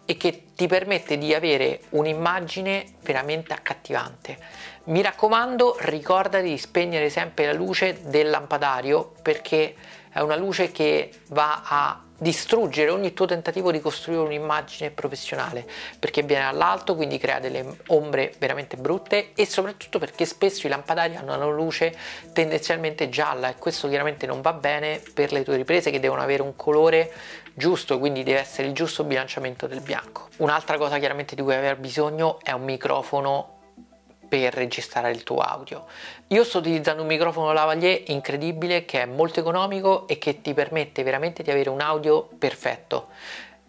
e 0.05 0.17
che 0.17 0.43
ti 0.55 0.67
permette 0.67 1.17
di 1.17 1.33
avere 1.33 1.81
un'immagine 1.89 2.85
veramente 3.01 3.53
accattivante. 3.53 4.37
Mi 4.83 5.01
raccomando, 5.01 5.77
ricordati 5.79 6.49
di 6.49 6.57
spegnere 6.57 7.09
sempre 7.09 7.47
la 7.47 7.53
luce 7.53 8.01
del 8.03 8.29
lampadario 8.29 9.13
perché 9.21 9.75
è 10.11 10.19
una 10.19 10.35
luce 10.35 10.71
che 10.71 11.11
va 11.29 11.61
a 11.65 12.01
distruggere 12.21 12.91
ogni 12.91 13.13
tuo 13.13 13.25
tentativo 13.25 13.71
di 13.71 13.79
costruire 13.79 14.21
un'immagine 14.21 14.91
professionale 14.91 15.65
perché 15.97 16.21
viene 16.21 16.45
all'alto 16.45 16.95
quindi 16.95 17.17
crea 17.17 17.39
delle 17.39 17.77
ombre 17.87 18.31
veramente 18.37 18.77
brutte 18.77 19.31
e 19.33 19.47
soprattutto 19.47 19.97
perché 19.97 20.25
spesso 20.25 20.67
i 20.67 20.69
lampadari 20.69 21.15
hanno 21.15 21.33
una 21.33 21.47
luce 21.47 21.97
tendenzialmente 22.31 23.09
gialla 23.09 23.49
e 23.49 23.55
questo 23.57 23.87
chiaramente 23.87 24.27
non 24.27 24.41
va 24.41 24.53
bene 24.53 25.01
per 25.15 25.31
le 25.31 25.41
tue 25.41 25.55
riprese 25.55 25.89
che 25.89 25.99
devono 25.99 26.21
avere 26.21 26.43
un 26.43 26.55
colore 26.55 27.11
giusto 27.55 27.97
quindi 27.97 28.21
deve 28.21 28.39
essere 28.39 28.67
il 28.67 28.75
giusto 28.75 29.03
bilanciamento 29.03 29.65
del 29.65 29.81
bianco. 29.81 30.27
Un'altra 30.37 30.77
cosa 30.77 30.99
chiaramente 30.99 31.33
di 31.33 31.41
cui 31.41 31.55
aver 31.55 31.77
bisogno 31.77 32.37
è 32.43 32.51
un 32.51 32.63
microfono 32.63 33.50
per 34.31 34.53
registrare 34.53 35.11
il 35.11 35.23
tuo 35.23 35.39
audio. 35.39 35.87
Io 36.27 36.45
sto 36.45 36.59
utilizzando 36.59 37.01
un 37.01 37.09
microfono 37.09 37.51
lavalier 37.51 38.03
incredibile 38.05 38.85
che 38.85 39.01
è 39.01 39.05
molto 39.05 39.41
economico 39.41 40.07
e 40.07 40.17
che 40.19 40.39
ti 40.39 40.53
permette 40.53 41.03
veramente 41.03 41.43
di 41.43 41.51
avere 41.51 41.69
un 41.69 41.81
audio 41.81 42.29
perfetto. 42.39 43.09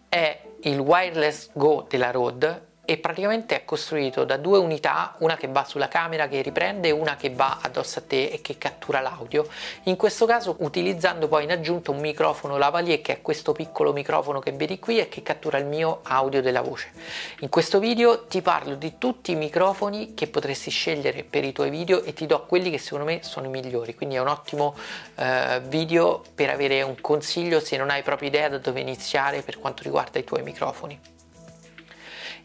È 0.07 0.41
il 0.61 0.79
Wireless 0.79 1.49
Go 1.51 1.85
della 1.89 2.11
Rode 2.11 2.71
e 2.85 2.97
praticamente 2.97 3.55
è 3.55 3.63
costruito 3.63 4.25
da 4.25 4.35
due 4.35 4.57
unità, 4.57 5.15
una 5.19 5.37
che 5.37 5.47
va 5.47 5.63
sulla 5.63 5.87
camera 5.87 6.27
che 6.27 6.41
riprende 6.41 6.89
e 6.89 6.91
una 6.91 7.15
che 7.15 7.29
va 7.29 7.59
addosso 7.61 7.99
a 7.99 8.01
te 8.05 8.27
e 8.27 8.41
che 8.41 8.57
cattura 8.57 8.99
l'audio. 8.99 9.47
In 9.83 9.95
questo 9.95 10.25
caso 10.25 10.57
utilizzando 10.59 11.29
poi 11.29 11.45
in 11.45 11.51
aggiunta 11.51 11.91
un 11.91 11.99
microfono 11.99 12.57
lavalier 12.57 12.99
che 13.01 13.13
è 13.13 13.21
questo 13.21 13.53
piccolo 13.53 13.93
microfono 13.93 14.39
che 14.39 14.51
vedi 14.51 14.79
qui 14.79 14.99
e 14.99 15.07
che 15.07 15.23
cattura 15.23 15.57
il 15.57 15.65
mio 15.65 16.01
audio 16.03 16.41
della 16.41 16.61
voce. 16.61 16.91
In 17.39 17.49
questo 17.49 17.79
video 17.79 18.25
ti 18.25 18.41
parlo 18.41 18.75
di 18.75 18.97
tutti 18.97 19.31
i 19.31 19.35
microfoni 19.35 20.13
che 20.13 20.27
potresti 20.27 20.69
scegliere 20.69 21.23
per 21.23 21.45
i 21.45 21.53
tuoi 21.53 21.69
video 21.69 22.03
e 22.03 22.11
ti 22.13 22.25
do 22.25 22.45
quelli 22.45 22.69
che 22.69 22.79
secondo 22.79 23.05
me 23.05 23.23
sono 23.23 23.45
i 23.45 23.49
migliori, 23.49 23.95
quindi 23.95 24.15
è 24.15 24.19
un 24.19 24.27
ottimo 24.27 24.75
eh, 25.15 25.61
video 25.67 26.21
per 26.35 26.49
avere 26.49 26.81
un 26.81 26.99
consiglio 26.99 27.61
se 27.61 27.77
non 27.77 27.89
hai 27.89 28.03
proprio 28.03 28.27
idea 28.27 28.49
da 28.49 28.57
dove 28.57 28.81
iniziare 28.81 29.41
per 29.41 29.57
quanto 29.57 29.83
riguarda 29.83 30.19
i 30.19 30.25
tuoi 30.25 30.43
microfoni. 30.43 31.12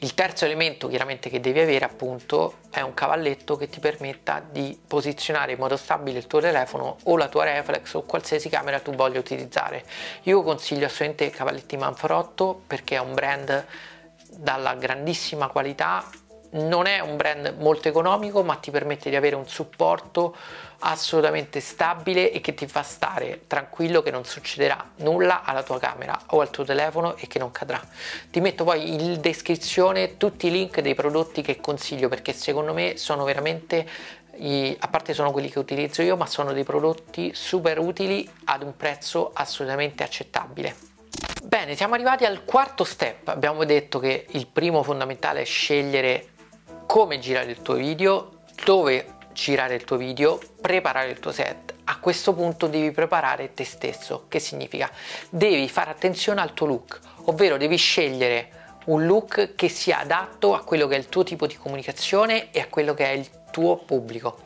Il 0.01 0.15
terzo 0.15 0.45
elemento 0.45 0.87
chiaramente 0.87 1.29
che 1.29 1.41
devi 1.41 1.59
avere 1.59 1.85
appunto 1.85 2.59
è 2.71 2.81
un 2.83 2.95
cavalletto 2.95 3.57
che 3.57 3.69
ti 3.69 3.81
permetta 3.81 4.41
di 4.49 4.79
posizionare 4.87 5.53
in 5.53 5.59
modo 5.59 5.77
stabile 5.77 6.19
il 6.19 6.29
tuo 6.29 6.41
telefono 6.41 6.99
o 7.05 7.17
la 7.17 7.27
tua 7.27 7.43
reflex 7.43 7.95
o 7.95 8.03
qualsiasi 8.03 8.49
camera 8.49 8.79
tu 8.79 8.93
voglia 8.93 9.19
utilizzare. 9.19 9.85
Io 10.23 10.45
consiglio 10.45 10.87
assolutamente 10.87 11.31
Cavalletti 11.31 11.77
Manfrotto 11.77 12.63
perché 12.65 12.95
è 12.95 13.01
un 13.01 13.15
brand 13.15 13.67
dalla 14.31 14.75
grandissima 14.75 15.49
qualità 15.49 16.05
non 16.51 16.87
è 16.87 17.01
un 17.01 17.17
brand 17.17 17.55
molto 17.59 17.89
economico 17.89 18.43
ma 18.43 18.55
ti 18.57 18.71
permette 18.71 19.11
di 19.11 19.17
avere 19.17 19.37
un 19.37 19.47
supporto 19.47 20.35
assolutamente 20.81 21.61
stabile 21.61 22.31
e 22.31 22.41
che 22.41 22.55
ti 22.55 22.67
fa 22.67 22.83
stare 22.83 23.43
tranquillo 23.47 24.01
che 24.01 24.11
non 24.11 24.25
succederà 24.25 24.93
nulla 24.99 25.43
alla 25.43 25.63
tua 25.63 25.79
camera 25.79 26.19
o 26.29 26.41
al 26.41 26.51
tuo 26.51 26.65
telefono 26.65 27.17
e 27.17 27.27
che 27.27 27.39
non 27.39 27.51
cadrà 27.51 27.81
ti 28.31 28.41
metto 28.41 28.65
poi 28.65 28.95
in 28.95 29.21
descrizione 29.21 30.17
tutti 30.17 30.47
i 30.47 30.51
link 30.51 30.81
dei 30.81 30.95
prodotti 30.95 31.43
che 31.43 31.61
consiglio 31.61 32.09
perché 32.09 32.33
secondo 32.33 32.73
me 32.73 32.97
sono 32.97 33.25
veramente 33.25 33.87
a 34.79 34.89
parte 34.89 35.15
sono 35.15 35.33
quelli 35.33 35.51
che 35.51 35.59
utilizzo 35.59 36.01
io 36.01 36.17
ma 36.17 36.27
sono 36.27 36.53
dei 36.53 36.63
prodotti 36.63 37.33
super 37.35 37.79
utili 37.81 38.29
ad 38.45 38.63
un 38.63 38.77
prezzo 38.77 39.33
assolutamente 39.35 40.05
accettabile 40.05 40.89
Bene, 41.43 41.75
siamo 41.75 41.95
arrivati 41.95 42.25
al 42.25 42.45
quarto 42.45 42.85
step. 42.85 43.29
Abbiamo 43.29 43.65
detto 43.65 43.99
che 43.99 44.27
il 44.31 44.47
primo 44.47 44.83
fondamentale 44.83 45.41
è 45.41 45.45
scegliere 45.45 46.27
come 46.89 47.19
girare 47.19 47.51
il 47.51 47.61
tuo 47.61 47.75
video, 47.75 48.39
dove 48.65 49.17
girare 49.35 49.75
il 49.75 49.85
tuo 49.85 49.99
video, 49.99 50.41
preparare 50.59 51.11
il 51.11 51.21
tuo 51.21 51.33
set. 51.33 51.75
A 51.85 51.99
questo 51.99 52.33
punto 52.33 52.67
devi 52.67 52.93
preparare 52.93 53.53
te 53.53 53.65
stesso, 53.65 54.25
che 54.27 54.39
significa 54.39 54.91
devi 55.29 55.69
fare 55.69 55.91
attenzione 55.91 56.41
al 56.41 56.55
tuo 56.55 56.67
look, 56.67 56.99
ovvero 57.25 57.59
devi 57.59 57.77
scegliere 57.77 58.77
un 58.87 59.05
look 59.05 59.55
che 59.55 59.69
sia 59.69 59.99
adatto 59.99 60.55
a 60.55 60.65
quello 60.65 60.87
che 60.87 60.95
è 60.95 60.99
il 60.99 61.11
tuo 61.11 61.25
tipo 61.25 61.47
di 61.47 61.57
comunicazione 61.57 62.51
e 62.53 62.61
a 62.61 62.69
quello 62.69 62.95
che 62.95 63.05
è 63.05 63.13
il 63.13 63.29
tuo 63.51 63.77
pubblico. 63.77 64.39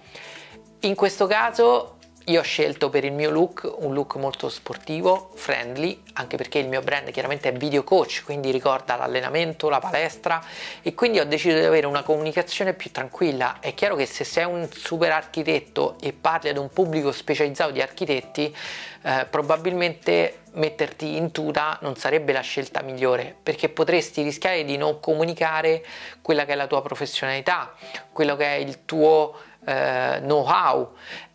In 0.80 0.96
questo 0.96 1.28
caso 1.28 1.98
io 2.26 2.40
ho 2.40 2.42
scelto 2.44 2.88
per 2.88 3.04
il 3.04 3.12
mio 3.12 3.30
look 3.30 3.68
un 3.78 3.94
look 3.94 4.14
molto 4.16 4.48
sportivo, 4.48 5.32
friendly, 5.34 6.02
anche 6.14 6.36
perché 6.36 6.58
il 6.58 6.68
mio 6.68 6.80
brand 6.80 7.10
chiaramente 7.10 7.48
è 7.48 7.52
video 7.52 7.82
coach, 7.82 8.22
quindi 8.24 8.50
ricorda 8.50 8.96
l'allenamento, 8.96 9.68
la 9.68 9.80
palestra 9.80 10.40
e 10.82 10.94
quindi 10.94 11.18
ho 11.18 11.24
deciso 11.24 11.56
di 11.56 11.64
avere 11.64 11.86
una 11.86 12.02
comunicazione 12.02 12.74
più 12.74 12.92
tranquilla. 12.92 13.56
È 13.60 13.74
chiaro 13.74 13.96
che 13.96 14.06
se 14.06 14.22
sei 14.24 14.44
un 14.44 14.68
super 14.70 15.10
architetto 15.10 15.96
e 16.00 16.12
parli 16.12 16.48
ad 16.48 16.58
un 16.58 16.68
pubblico 16.72 17.10
specializzato 17.10 17.72
di 17.72 17.82
architetti, 17.82 18.54
eh, 19.02 19.26
probabilmente 19.28 20.42
metterti 20.52 21.16
in 21.16 21.32
tuta 21.32 21.78
non 21.80 21.96
sarebbe 21.96 22.32
la 22.32 22.40
scelta 22.40 22.82
migliore 22.82 23.34
perché 23.42 23.68
potresti 23.68 24.22
rischiare 24.22 24.64
di 24.64 24.76
non 24.76 25.00
comunicare 25.00 25.84
quella 26.20 26.44
che 26.44 26.52
è 26.52 26.54
la 26.54 26.66
tua 26.66 26.82
professionalità, 26.82 27.74
quello 28.12 28.36
che 28.36 28.44
è 28.44 28.58
il 28.58 28.84
tuo 28.84 29.34
eh, 29.64 30.18
know-how 30.20 30.92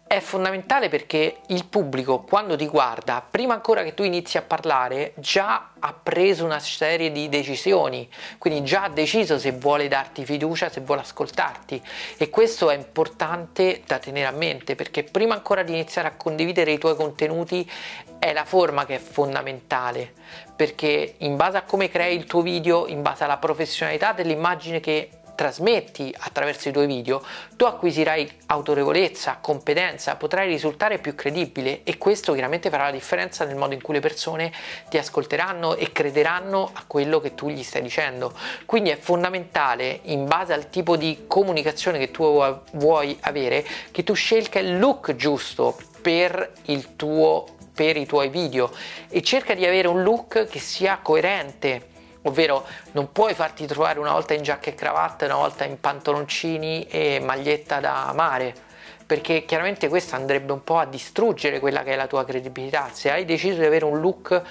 è 0.08 0.22
fondamentale 0.22 0.88
perché 0.88 1.42
il 1.48 1.66
pubblico 1.66 2.22
quando 2.22 2.56
ti 2.56 2.66
guarda, 2.68 3.24
prima 3.30 3.54
ancora 3.54 3.84
che 3.84 3.94
tu 3.94 4.04
inizi 4.04 4.38
a 4.38 4.42
parlare, 4.42 5.14
già 5.18 5.72
ha 5.78 5.94
preso 5.94 6.46
una 6.46 6.60
serie 6.60 7.12
di 7.12 7.28
decisioni, 7.28 8.10
quindi 8.38 8.64
già 8.64 8.84
ha 8.84 8.90
deciso 8.90 9.38
se 9.38 9.52
vuole 9.52 9.90
darti 9.90 10.26
fiducia, 10.26 10.70
se 10.70 10.80
vuole 10.80 11.02
ascoltarti. 11.02 11.82
E 12.18 12.30
questo 12.30 12.70
è 12.70 12.76
importante 12.76 13.84
da 13.86 14.00
tenere 14.00 14.28
a 14.28 14.32
mente 14.32 14.76
perché 14.76 15.04
prima 15.04 15.34
ancora 15.34 15.64
di 15.64 15.74
iniziare 15.74 16.08
a 16.08 16.16
condividere 16.16 16.72
i 16.72 16.78
tuoi 16.78 16.96
contenuti 16.96 17.70
è 18.18 18.32
la 18.32 18.46
forma 18.46 18.86
che 18.86 18.96
è 18.96 19.00
fondamentale. 19.00 20.14
Perché 20.56 21.16
in 21.20 21.36
base 21.36 21.58
a 21.58 21.62
come 21.64 21.90
crei 21.90 22.16
il 22.16 22.26
tuo 22.26 22.42
video, 22.42 22.88
in 22.88 23.02
base 23.02 23.26
alla 23.26 23.38
professionalità 23.38 24.14
dell'immagine 24.14 24.80
che 24.80 25.10
trasmetti 25.38 26.13
attraverso 26.17 26.67
i 26.67 26.72
tuoi 26.72 26.88
video, 26.88 27.24
tu 27.56 27.65
acquisirai 27.65 28.29
autorevolezza, 28.48 29.38
competenza, 29.39 30.15
potrai 30.15 30.48
risultare 30.48 30.98
più 30.98 31.13
credibile 31.13 31.84
e 31.84 32.00
questo 32.00 32.34
chiaramente 32.34 32.72
farà 32.72 32.86
la 32.86 32.91
differenza 32.91 33.46
nel 33.46 33.56
modo 33.56 33.75
in 33.75 33.82
cui 33.82 33.94
le 33.94 34.00
persone 34.00 34.51
ti 34.89 34.98
ascolteranno 34.98 35.75
e 35.75 35.91
crederanno 35.91 36.72
a 36.74 36.84
quello 36.88 37.20
che 37.20 37.36
tu 37.36 37.50
gli 37.50 37.62
stai 37.62 37.84
dicendo. 37.84 38.34
Quindi 38.65 38.89
è 38.89 38.98
fondamentale, 38.98 40.00
in 40.06 40.25
base 40.25 40.53
al 40.53 40.72
tipo 40.72 40.98
di 40.98 41.25
comunicazione 41.27 42.00
che 42.00 42.10
tu 42.10 42.24
vuoi 42.72 43.15
avere, 43.22 43.63
che 43.91 44.03
tu 44.03 44.15
scelga 44.15 44.60
il 44.60 44.79
look 44.79 45.15
giusto 45.15 45.77
per 46.01 46.51
il 46.65 46.96
tuo 46.96 47.46
per 47.77 47.96
i 47.96 48.08
tuoi 48.08 48.29
video 48.29 48.72
e 49.08 49.22
cerca 49.22 49.53
di 49.53 49.63
avere 49.63 49.88
un 49.88 50.01
look 50.01 50.48
che 50.48 50.58
sia 50.58 50.98
coerente 51.00 51.89
ovvero 52.28 52.66
non 52.92 53.12
puoi 53.12 53.34
farti 53.34 53.66
trovare 53.66 54.00
una 54.00 54.12
volta 54.12 54.34
in 54.34 54.44
giacca 54.44 54.70
e 54.70 54.76
cravatta 54.76 55.26
una 55.26 55.36
volta 55.36 55.66
in 55.66 55.80
pantaloncini 55.80 56.88
e 56.88 57.20
maglietta 57.20 57.80
da 57.80 58.12
mare 58.14 58.66
perché 59.06 59.46
chiaramente 59.46 59.88
questo 59.88 60.16
andrebbe 60.16 60.52
un 60.52 60.64
po' 60.64 60.78
a 60.78 60.86
distruggere 60.86 61.60
quella 61.60 61.82
che 61.84 61.94
è 61.94 61.96
la 61.96 62.08
tua 62.08 62.26
credibilità. 62.26 62.90
Se 62.92 63.10
hai 63.10 63.24
deciso 63.24 63.60
di 63.60 63.66
avere 63.66 63.86
un 63.86 64.02
look 64.02 64.42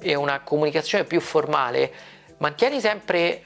e 0.00 0.14
una 0.16 0.40
comunicazione 0.40 1.04
più 1.04 1.20
formale 1.20 1.92
mantieni 2.38 2.80
sempre 2.80 3.44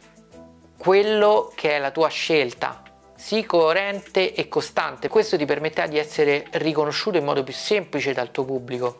quello 0.78 1.52
che 1.54 1.72
è 1.72 1.78
la 1.78 1.90
tua 1.90 2.08
scelta 2.08 2.82
sii 3.14 3.44
coerente 3.44 4.34
e 4.34 4.48
costante. 4.48 5.08
Questo 5.08 5.36
ti 5.36 5.44
permetterà 5.44 5.86
di 5.86 5.98
essere 5.98 6.46
riconosciuto 6.52 7.16
in 7.16 7.24
modo 7.24 7.42
più 7.42 7.54
semplice 7.54 8.12
dal 8.12 8.30
tuo 8.30 8.44
pubblico 8.44 8.98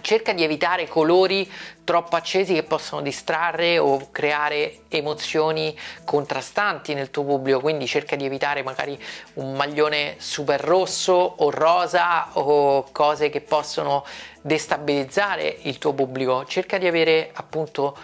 cerca 0.00 0.32
di 0.32 0.42
evitare 0.42 0.86
colori 0.86 1.50
troppo 1.84 2.16
accesi 2.16 2.54
che 2.54 2.62
possono 2.62 3.00
distrarre 3.00 3.78
o 3.78 4.10
creare 4.10 4.80
emozioni 4.88 5.76
contrastanti 6.04 6.94
nel 6.94 7.10
tuo 7.10 7.24
pubblico 7.24 7.60
quindi 7.60 7.86
cerca 7.86 8.16
di 8.16 8.24
evitare 8.24 8.62
magari 8.62 8.98
un 9.34 9.54
maglione 9.54 10.16
super 10.18 10.60
rosso 10.60 11.12
o 11.12 11.50
rosa 11.50 12.28
o 12.34 12.86
cose 12.92 13.30
che 13.30 13.40
possono 13.40 14.04
destabilizzare 14.40 15.58
il 15.62 15.78
tuo 15.78 15.92
pubblico. 15.92 16.44
Cerca 16.46 16.78
di 16.78 16.86
avere 16.86 17.30
appunto 17.32 17.96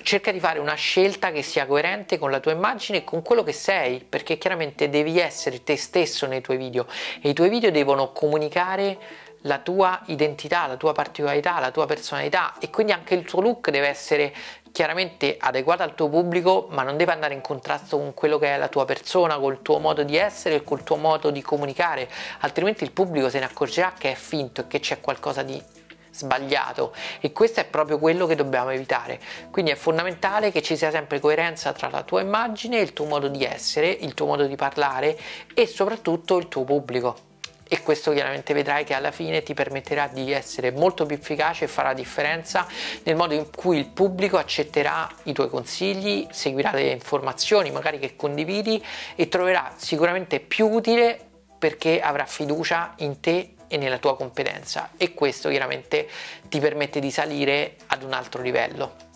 cerca 0.00 0.30
di 0.32 0.40
fare 0.40 0.58
una 0.58 0.74
scelta 0.74 1.30
che 1.32 1.42
sia 1.42 1.66
coerente 1.66 2.16
con 2.16 2.30
la 2.30 2.40
tua 2.40 2.52
immagine 2.52 2.98
e 2.98 3.04
con 3.04 3.20
quello 3.20 3.42
che 3.42 3.52
sei, 3.52 4.02
perché 4.08 4.38
chiaramente 4.38 4.88
devi 4.88 5.18
essere 5.18 5.62
te 5.62 5.76
stesso 5.76 6.26
nei 6.26 6.40
tuoi 6.40 6.56
video 6.56 6.86
e 7.20 7.28
i 7.28 7.34
tuoi 7.34 7.50
video 7.50 7.70
devono 7.70 8.12
comunicare 8.12 8.96
la 9.42 9.58
tua 9.58 10.00
identità, 10.06 10.66
la 10.66 10.76
tua 10.76 10.92
particolarità, 10.92 11.60
la 11.60 11.70
tua 11.70 11.86
personalità 11.86 12.54
e 12.58 12.70
quindi 12.70 12.92
anche 12.92 13.14
il 13.14 13.24
tuo 13.24 13.40
look 13.40 13.70
deve 13.70 13.88
essere 13.88 14.34
chiaramente 14.72 15.36
adeguato 15.38 15.82
al 15.82 15.94
tuo 15.94 16.08
pubblico 16.08 16.68
ma 16.70 16.82
non 16.82 16.96
deve 16.96 17.12
andare 17.12 17.34
in 17.34 17.40
contrasto 17.40 17.96
con 17.98 18.14
quello 18.14 18.38
che 18.38 18.54
è 18.54 18.58
la 18.58 18.68
tua 18.68 18.84
persona, 18.84 19.38
col 19.38 19.62
tuo 19.62 19.78
modo 19.78 20.02
di 20.02 20.16
essere 20.16 20.56
e 20.56 20.62
col 20.62 20.82
tuo 20.82 20.96
modo 20.96 21.30
di 21.30 21.42
comunicare. 21.42 22.08
Altrimenti 22.40 22.84
il 22.84 22.92
pubblico 22.92 23.28
se 23.28 23.38
ne 23.38 23.46
accorgerà 23.46 23.92
che 23.96 24.12
è 24.12 24.14
finto 24.14 24.62
e 24.62 24.66
che 24.66 24.80
c'è 24.80 25.00
qualcosa 25.00 25.42
di 25.42 25.62
sbagliato. 26.10 26.92
E 27.20 27.32
questo 27.32 27.60
è 27.60 27.64
proprio 27.64 27.98
quello 27.98 28.26
che 28.26 28.34
dobbiamo 28.34 28.70
evitare. 28.70 29.20
Quindi 29.50 29.70
è 29.70 29.76
fondamentale 29.76 30.50
che 30.50 30.62
ci 30.62 30.76
sia 30.76 30.90
sempre 30.90 31.20
coerenza 31.20 31.72
tra 31.72 31.88
la 31.88 32.02
tua 32.02 32.20
immagine 32.20 32.78
il 32.78 32.92
tuo 32.92 33.06
modo 33.06 33.28
di 33.28 33.44
essere 33.44 33.88
il 33.88 34.14
tuo 34.14 34.26
modo 34.26 34.44
di 34.46 34.56
parlare 34.56 35.16
e 35.54 35.66
soprattutto 35.66 36.36
il 36.36 36.48
tuo 36.48 36.64
pubblico 36.64 37.26
e 37.68 37.82
questo 37.82 38.12
chiaramente 38.12 38.54
vedrai 38.54 38.84
che 38.84 38.94
alla 38.94 39.10
fine 39.10 39.42
ti 39.42 39.54
permetterà 39.54 40.08
di 40.08 40.32
essere 40.32 40.70
molto 40.70 41.06
più 41.06 41.16
efficace 41.16 41.64
e 41.64 41.68
farà 41.68 41.92
differenza 41.92 42.66
nel 43.04 43.14
modo 43.14 43.34
in 43.34 43.50
cui 43.54 43.78
il 43.78 43.86
pubblico 43.86 44.38
accetterà 44.38 45.08
i 45.24 45.32
tuoi 45.32 45.48
consigli, 45.48 46.26
seguirà 46.30 46.72
le 46.72 46.90
informazioni 46.90 47.70
magari 47.70 47.98
che 47.98 48.16
condividi 48.16 48.82
e 49.14 49.28
troverà 49.28 49.74
sicuramente 49.76 50.40
più 50.40 50.68
utile 50.68 51.18
perché 51.58 52.00
avrà 52.00 52.24
fiducia 52.24 52.94
in 52.98 53.20
te 53.20 53.54
e 53.68 53.76
nella 53.76 53.98
tua 53.98 54.16
competenza 54.16 54.90
e 54.96 55.12
questo 55.12 55.50
chiaramente 55.50 56.08
ti 56.48 56.58
permette 56.58 57.00
di 57.00 57.10
salire 57.10 57.76
ad 57.88 58.02
un 58.02 58.12
altro 58.12 58.42
livello. 58.42 59.06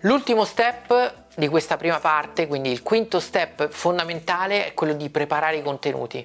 L'ultimo 0.00 0.44
step 0.44 1.28
di 1.40 1.48
questa 1.48 1.76
prima 1.76 1.98
parte, 1.98 2.46
quindi 2.46 2.70
il 2.70 2.82
quinto 2.82 3.18
step 3.18 3.68
fondamentale 3.70 4.66
è 4.66 4.74
quello 4.74 4.92
di 4.92 5.08
preparare 5.10 5.56
i 5.56 5.62
contenuti. 5.62 6.24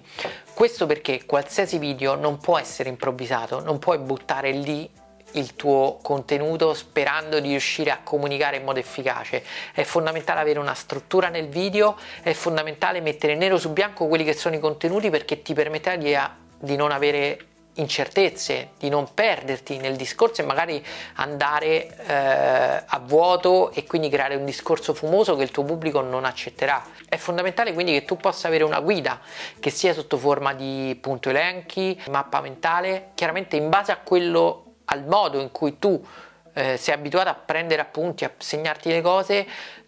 Questo 0.53 0.85
perché 0.85 1.25
qualsiasi 1.25 1.79
video 1.79 2.15
non 2.15 2.37
può 2.37 2.59
essere 2.59 2.89
improvvisato, 2.89 3.61
non 3.61 3.79
puoi 3.79 3.97
buttare 3.97 4.51
lì 4.51 4.87
il 5.31 5.55
tuo 5.55 5.99
contenuto 6.01 6.73
sperando 6.73 7.39
di 7.39 7.49
riuscire 7.49 7.91
a 7.91 7.99
comunicare 8.03 8.57
in 8.57 8.63
modo 8.63 8.79
efficace. 8.79 9.43
È 9.73 9.83
fondamentale 9.83 10.39
avere 10.39 10.59
una 10.59 10.73
struttura 10.73 11.29
nel 11.29 11.47
video, 11.47 11.97
è 12.21 12.33
fondamentale 12.33 13.01
mettere 13.01 13.35
nero 13.35 13.57
su 13.57 13.71
bianco 13.71 14.07
quelli 14.07 14.23
che 14.23 14.33
sono 14.33 14.55
i 14.55 14.59
contenuti 14.59 15.09
perché 15.09 15.41
ti 15.41 15.53
permetterà 15.53 15.95
di, 15.95 16.15
di 16.59 16.75
non 16.75 16.91
avere 16.91 17.53
incertezze, 17.75 18.69
di 18.77 18.89
non 18.89 19.13
perderti 19.13 19.77
nel 19.77 19.95
discorso 19.95 20.41
e 20.41 20.45
magari 20.45 20.83
andare 21.15 21.95
eh, 22.05 22.83
a 22.85 23.01
vuoto 23.03 23.71
e 23.71 23.85
quindi 23.85 24.09
creare 24.09 24.35
un 24.35 24.45
discorso 24.45 24.93
fumoso 24.93 25.35
che 25.35 25.43
il 25.43 25.51
tuo 25.51 25.63
pubblico 25.63 26.01
non 26.01 26.25
accetterà. 26.25 26.83
È 27.07 27.17
fondamentale 27.17 27.73
quindi 27.73 27.93
che 27.93 28.05
tu 28.05 28.17
possa 28.17 28.47
avere 28.47 28.63
una 28.63 28.79
guida 28.79 29.19
che 29.59 29.69
sia 29.69 29.93
sotto 29.93 30.17
forma 30.17 30.53
di 30.53 30.97
punto 31.01 31.29
elenchi, 31.29 32.01
mappa 32.09 32.41
mentale, 32.41 33.11
chiaramente 33.15 33.55
in 33.55 33.69
base 33.69 33.91
a 33.91 33.97
quello, 33.97 34.75
al 34.85 35.05
modo 35.05 35.39
in 35.39 35.51
cui 35.51 35.77
tu 35.79 36.03
eh, 36.53 36.77
sei 36.77 36.93
abituato 36.93 37.29
a 37.29 37.35
prendere 37.35 37.81
appunti, 37.81 38.23
a 38.23 38.31
segnarti 38.37 38.89
le 38.89 39.01
cose, 39.01 39.47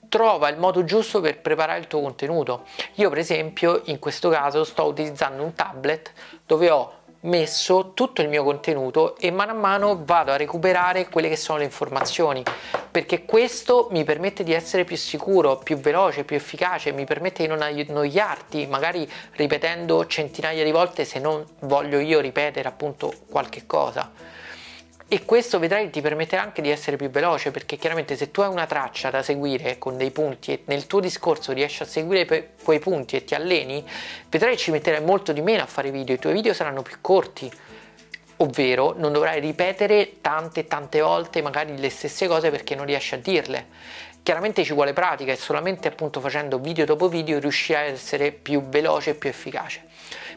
trova 0.09 0.49
il 0.49 0.57
modo 0.57 0.83
giusto 0.83 1.21
per 1.21 1.39
preparare 1.39 1.79
il 1.79 1.87
tuo 1.87 2.01
contenuto. 2.01 2.65
Io 2.95 3.09
per 3.09 3.17
esempio 3.17 3.81
in 3.85 3.99
questo 3.99 4.29
caso 4.29 4.63
sto 4.63 4.85
utilizzando 4.85 5.43
un 5.43 5.53
tablet 5.53 6.11
dove 6.45 6.69
ho 6.69 6.93
messo 7.27 7.91
tutto 7.93 8.21
il 8.21 8.29
mio 8.29 8.43
contenuto 8.43 9.15
e 9.17 9.31
mano 9.31 9.51
a 9.51 9.55
mano 9.55 10.01
vado 10.03 10.31
a 10.31 10.37
recuperare 10.37 11.07
quelle 11.09 11.29
che 11.29 11.35
sono 11.35 11.59
le 11.59 11.65
informazioni 11.65 12.43
perché 12.89 13.25
questo 13.25 13.89
mi 13.91 14.03
permette 14.03 14.43
di 14.43 14.53
essere 14.53 14.83
più 14.83 14.97
sicuro, 14.97 15.57
più 15.57 15.77
veloce, 15.77 16.23
più 16.23 16.35
efficace, 16.35 16.91
mi 16.91 17.05
permette 17.05 17.43
di 17.43 17.47
non 17.47 17.61
annoiarti, 17.61 18.65
magari 18.65 19.07
ripetendo 19.33 20.07
centinaia 20.07 20.63
di 20.63 20.71
volte 20.71 21.05
se 21.05 21.19
non 21.19 21.45
voglio 21.59 21.99
io 21.99 22.19
ripetere 22.19 22.67
appunto 22.67 23.13
qualche 23.29 23.67
cosa 23.67 24.36
e 25.09 25.23
questo 25.23 25.57
vedrai 25.57 25.89
ti 25.89 26.01
permetterà 26.01 26.41
anche 26.41 26.61
di 26.61 26.69
essere 26.69 26.97
più 26.97 27.09
veloce 27.09 27.51
perché 27.51 27.77
chiaramente 27.77 28.17
se 28.17 28.29
tu 28.29 28.41
hai 28.41 28.49
una 28.49 28.65
traccia 28.65 29.09
da 29.09 29.23
seguire 29.23 29.77
con 29.77 29.95
dei 29.95 30.11
punti 30.11 30.51
e 30.51 30.61
nel 30.65 30.85
tuo 30.85 30.99
discorso 30.99 31.53
riesci 31.53 31.81
a 31.81 31.85
seguire 31.85 32.55
quei 32.61 32.79
punti 32.79 33.15
e 33.15 33.23
ti 33.23 33.33
alleni 33.33 33.85
vedrai 34.29 34.55
che 34.55 34.57
ci 34.57 34.71
metterai 34.71 35.01
molto 35.01 35.31
di 35.31 35.39
meno 35.39 35.63
a 35.63 35.65
fare 35.65 35.91
video 35.91 36.15
i 36.15 36.19
tuoi 36.19 36.33
video 36.33 36.53
saranno 36.53 36.81
più 36.81 36.97
corti. 36.99 37.49
Ovvero 38.39 38.93
non 38.97 39.13
dovrai 39.13 39.39
ripetere 39.39 40.17
tante 40.19 40.67
tante 40.67 40.99
volte 40.99 41.41
magari 41.41 41.77
le 41.77 41.89
stesse 41.89 42.27
cose 42.27 42.51
perché 42.51 42.75
non 42.75 42.85
riesci 42.85 43.15
a 43.15 43.17
dirle. 43.17 43.67
Chiaramente 44.21 44.65
ci 44.65 44.73
vuole 44.73 44.91
pratica 44.91 45.31
e 45.31 45.37
solamente 45.37 45.87
appunto 45.87 46.19
facendo 46.19 46.59
video 46.59 46.83
dopo 46.83 47.07
video 47.07 47.39
riuscirai 47.39 47.87
a 47.87 47.91
essere 47.93 48.33
più 48.33 48.61
veloce 48.67 49.11
e 49.11 49.15
più 49.15 49.29
efficace 49.29 49.85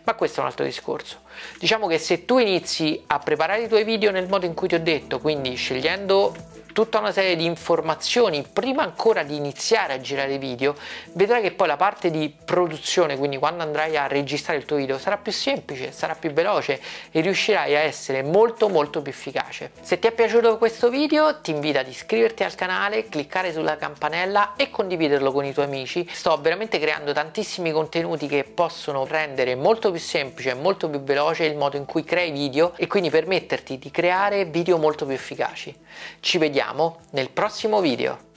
ma 0.05 0.15
questo 0.15 0.39
è 0.39 0.43
un 0.43 0.49
altro 0.49 0.65
discorso. 0.65 1.21
Diciamo 1.59 1.87
che 1.87 1.99
se 1.99 2.25
tu 2.25 2.39
inizi 2.39 3.03
a 3.07 3.19
preparare 3.19 3.63
i 3.63 3.69
tuoi 3.69 3.85
video 3.85 4.11
nel 4.11 4.29
modo 4.29 4.47
in 4.47 4.55
cui 4.55 4.69
ti 4.69 4.75
ho 4.75 4.81
detto, 4.81 5.19
quindi 5.21 5.55
scegliendo 5.55 6.35
tutta 6.73 6.99
una 6.99 7.13
serie 7.13 7.37
di 7.37 7.45
informazioni 7.45 8.45
prima 8.51 8.83
ancora 8.83 9.23
di 9.23 9.37
iniziare 9.37 9.93
a 9.95 10.01
girare 10.01 10.39
video, 10.39 10.75
vedrai 11.13 11.43
che 11.43 11.53
poi 11.53 11.67
la 11.67 11.77
parte 11.77 12.11
di 12.11 12.33
produzione, 12.45 13.17
quindi 13.17 13.39
quando 13.39 13.63
andrai 13.63 13.97
a 13.97 14.07
registrare 14.07 14.59
il 14.59 14.65
tuo 14.65 14.77
video, 14.77 14.99
sarà 14.99 15.17
più 15.17 15.33
semplice, 15.33 15.93
sarà 15.93 16.15
più 16.15 16.33
veloce 16.33 16.81
e 17.11 17.21
riuscirai 17.21 17.75
a 17.75 17.81
essere 17.81 18.23
molto 18.23 18.69
molto 18.69 19.03
più 19.03 19.11
efficace. 19.11 19.73
Se 19.81 19.99
ti 19.99 20.07
è 20.07 20.13
piaciuto 20.13 20.59
questo 20.59 20.91
video 20.91 21.41
ti 21.41 21.51
invito 21.51 21.79
ad 21.79 21.89
iscriverti 21.89 22.45
al 22.45 22.55
canale, 22.55 23.09
cliccare 23.09 23.53
sulla 23.53 23.77
campanella 23.77 24.55
e 24.57 24.71
condividerlo 24.71 25.33
con 25.33 25.45
i 25.45 25.53
tuoi 25.53 25.67
amici. 25.67 26.07
Sto 26.11 26.39
veramente 26.41 26.79
creando 26.79 27.13
tantissimi 27.13 27.73
contenuti 27.73 28.27
che 28.27 28.45
possono 28.45 29.05
rendere 29.07 29.55
molto 29.55 29.91
più 29.91 30.01
semplice 30.01 30.51
e 30.51 30.55
molto 30.55 30.89
più 30.89 31.01
veloce 31.03 31.45
il 31.45 31.57
modo 31.57 31.77
in 31.77 31.85
cui 31.85 32.05
crei 32.05 32.31
video 32.31 32.73
e 32.77 32.87
quindi 32.87 33.11
permetterti 33.11 33.79
di 33.79 33.91
creare 33.91 34.45
video 34.45 34.79
molto 34.79 35.05
più 35.05 35.15
efficaci. 35.15 35.75
Ci 36.21 36.39
vediamo 36.39 36.60
vediamo 36.61 36.99
nel 37.13 37.31
prossimo 37.31 37.81
video. 37.81 38.29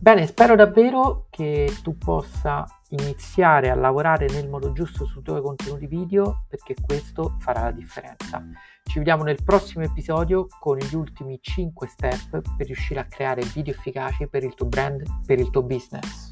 Bene, 0.00 0.26
spero 0.26 0.54
davvero 0.56 1.28
che 1.30 1.78
tu 1.82 1.96
possa 1.96 2.66
iniziare 2.90 3.70
a 3.70 3.74
lavorare 3.74 4.26
nel 4.26 4.48
modo 4.48 4.72
giusto 4.72 5.06
sui 5.06 5.22
tuoi 5.22 5.40
contenuti 5.40 5.86
video 5.86 6.44
perché 6.48 6.74
questo 6.84 7.36
farà 7.38 7.62
la 7.62 7.70
differenza. 7.70 8.44
Ci 8.82 8.98
vediamo 8.98 9.22
nel 9.22 9.42
prossimo 9.42 9.84
episodio 9.84 10.48
con 10.58 10.76
gli 10.76 10.94
ultimi 10.94 11.38
5 11.40 11.86
step 11.86 12.56
per 12.56 12.66
riuscire 12.66 13.00
a 13.00 13.06
creare 13.06 13.42
video 13.54 13.72
efficaci 13.72 14.26
per 14.26 14.42
il 14.42 14.54
tuo 14.54 14.66
brand, 14.66 15.04
per 15.24 15.38
il 15.38 15.48
tuo 15.50 15.62
business. 15.62 16.30